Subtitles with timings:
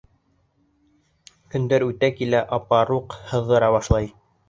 [1.53, 4.15] Көндәр үтә килә апаруҡ һыҙҙыра башлай.